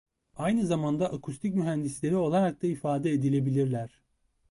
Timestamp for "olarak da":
2.15-2.67